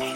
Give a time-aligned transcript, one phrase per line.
[0.00, 0.06] Hi,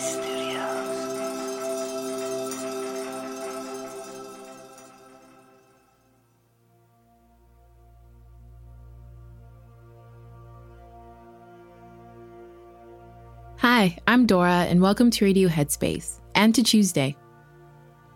[14.07, 17.17] I'm Dora, and welcome to Radio Headspace and to Tuesday.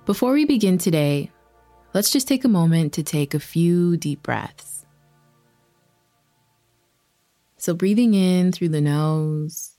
[0.05, 1.33] Before we begin today,
[1.95, 4.87] let's just take a moment to take a few deep breaths.
[7.57, 9.76] So, breathing in through the nose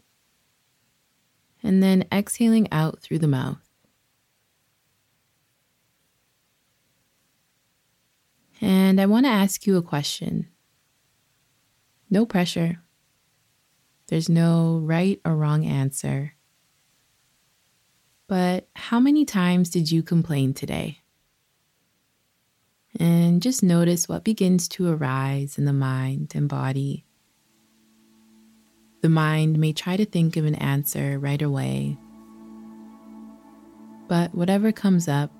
[1.63, 3.57] and then exhaling out through the mouth.
[8.59, 10.47] And I want to ask you a question.
[12.09, 12.81] No pressure.
[14.07, 16.33] There's no right or wrong answer.
[18.27, 21.01] But how many times did you complain today?
[22.99, 27.06] And just notice what begins to arise in the mind and body.
[29.07, 31.97] The mind may try to think of an answer right away,
[34.09, 35.31] but whatever comes up,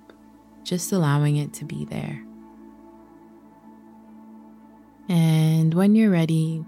[0.64, 2.24] just allowing it to be there.
[5.10, 6.64] And when you're ready,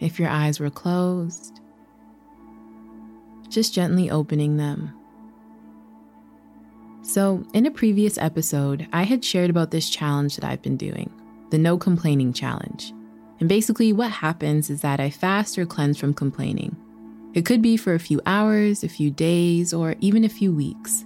[0.00, 1.60] if your eyes were closed,
[3.48, 4.92] just gently opening them.
[7.02, 11.12] So, in a previous episode, I had shared about this challenge that I've been doing
[11.50, 12.92] the no complaining challenge.
[13.40, 16.76] And basically, what happens is that I fast or cleanse from complaining.
[17.32, 21.04] It could be for a few hours, a few days, or even a few weeks.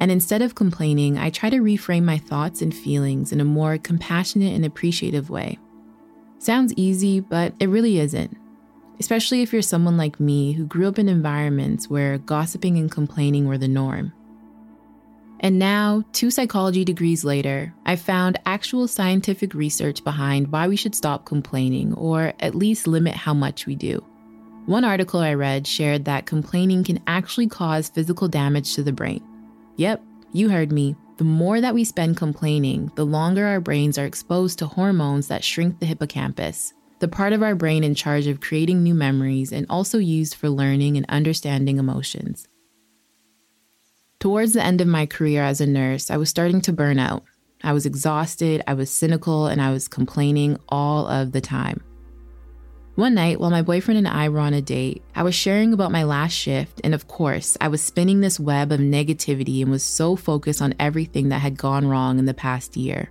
[0.00, 3.78] And instead of complaining, I try to reframe my thoughts and feelings in a more
[3.78, 5.58] compassionate and appreciative way.
[6.38, 8.36] Sounds easy, but it really isn't.
[8.98, 13.46] Especially if you're someone like me who grew up in environments where gossiping and complaining
[13.46, 14.12] were the norm.
[15.42, 20.94] And now, two psychology degrees later, I've found actual scientific research behind why we should
[20.94, 24.04] stop complaining, or at least limit how much we do.
[24.66, 29.22] One article I read shared that complaining can actually cause physical damage to the brain.
[29.76, 30.94] Yep, you heard me.
[31.16, 35.42] The more that we spend complaining, the longer our brains are exposed to hormones that
[35.42, 39.64] shrink the hippocampus, the part of our brain in charge of creating new memories and
[39.70, 42.46] also used for learning and understanding emotions.
[44.20, 47.24] Towards the end of my career as a nurse, I was starting to burn out.
[47.62, 51.82] I was exhausted, I was cynical, and I was complaining all of the time.
[52.96, 55.90] One night, while my boyfriend and I were on a date, I was sharing about
[55.90, 59.82] my last shift, and of course, I was spinning this web of negativity and was
[59.82, 63.10] so focused on everything that had gone wrong in the past year.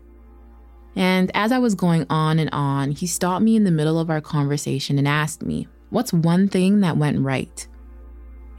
[0.95, 4.11] And as I was going on and on, he stopped me in the middle of
[4.11, 7.67] our conversation and asked me, What's one thing that went right?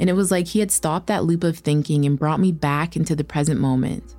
[0.00, 2.96] And it was like he had stopped that loop of thinking and brought me back
[2.96, 4.16] into the present moment.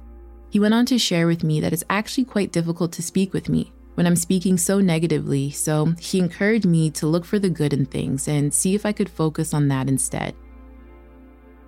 [0.50, 3.50] He went on to share with me that it's actually quite difficult to speak with
[3.50, 7.74] me when I'm speaking so negatively, so he encouraged me to look for the good
[7.74, 10.36] in things and see if I could focus on that instead.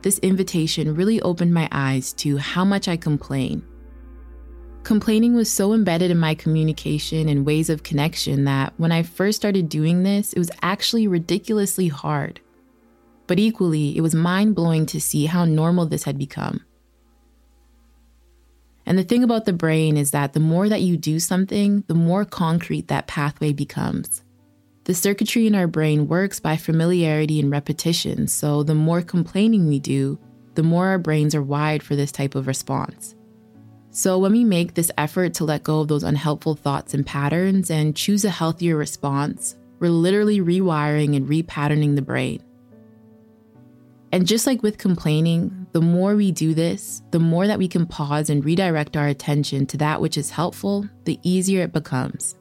[0.02, 3.66] This invitation really opened my eyes to how much I complain.
[4.84, 9.38] Complaining was so embedded in my communication and ways of connection that when I first
[9.38, 12.42] started doing this, it was actually ridiculously hard.
[13.28, 16.66] But equally, it was mind blowing to see how normal this had become.
[18.86, 21.94] And the thing about the brain is that the more that you do something, the
[21.94, 24.24] more concrete that pathway becomes.
[24.86, 29.80] The circuitry in our brain works by familiarity and repetition, so the more complaining we
[29.80, 30.20] do,
[30.56, 33.16] the more our brains are wired for this type of response.
[33.92, 37.70] So, when we make this effort to let go of those unhelpful thoughts and patterns
[37.70, 42.44] and choose a healthier response, we're literally rewiring and repatterning the brain.
[44.14, 47.88] And just like with complaining, the more we do this, the more that we can
[47.88, 52.36] pause and redirect our attention to that which is helpful, the easier it becomes.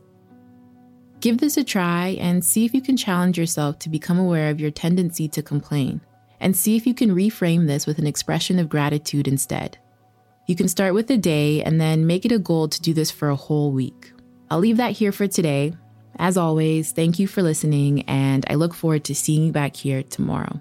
[1.21, 4.61] Give this a try and see if you can challenge yourself to become aware of
[4.61, 6.03] your tendency to complain,
[6.41, 9.79] and see if you can reframe this with an expression of gratitude instead.
[10.47, 13.11] You can start with a day and then make it a goal to do this
[13.11, 14.13] for a whole week.
[14.51, 15.73] I'll leave that here for today.
[16.19, 20.03] As always, thank you for listening, and I look forward to seeing you back here
[20.03, 20.61] tomorrow.